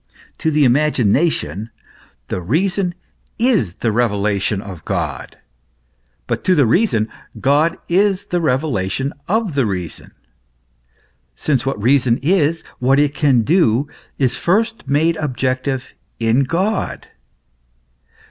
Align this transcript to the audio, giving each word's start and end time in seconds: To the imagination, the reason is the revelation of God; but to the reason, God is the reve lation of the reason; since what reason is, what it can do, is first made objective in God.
To 0.39 0.49
the 0.49 0.63
imagination, 0.63 1.69
the 2.27 2.41
reason 2.41 2.95
is 3.37 3.75
the 3.85 3.91
revelation 3.91 4.59
of 4.59 4.83
God; 4.83 5.37
but 6.25 6.43
to 6.45 6.55
the 6.55 6.65
reason, 6.65 7.07
God 7.39 7.77
is 7.87 8.25
the 8.25 8.41
reve 8.41 8.61
lation 8.63 9.11
of 9.27 9.53
the 9.53 9.67
reason; 9.67 10.09
since 11.35 11.67
what 11.67 11.79
reason 11.79 12.17
is, 12.23 12.63
what 12.79 12.97
it 12.97 13.13
can 13.13 13.43
do, 13.43 13.85
is 14.17 14.37
first 14.37 14.87
made 14.87 15.17
objective 15.17 15.93
in 16.19 16.45
God. 16.45 17.05